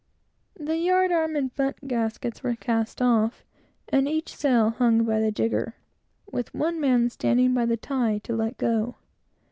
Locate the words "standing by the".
7.11-7.77